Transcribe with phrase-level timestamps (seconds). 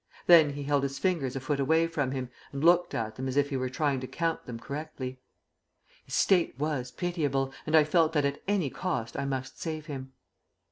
[0.25, 3.37] Then he held his fingers a foot away from him, and looked at them as
[3.37, 5.19] if he were trying to count them correctly.
[6.05, 10.13] His state was pitiable, and I felt that at any cost I must save him.